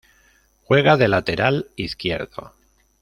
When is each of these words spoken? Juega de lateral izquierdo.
Juega 0.63 0.97
de 0.97 1.07
lateral 1.07 1.67
izquierdo. 1.75 2.53